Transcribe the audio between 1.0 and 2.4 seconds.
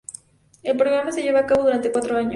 se lleva a cabo durante cuatro años.